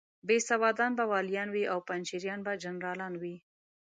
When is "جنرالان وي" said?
2.63-3.35